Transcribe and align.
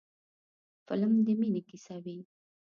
فلم 0.87 1.11
د 1.25 1.27
مینې 1.39 1.61
کیسه 1.69 1.95
وي 2.03 2.17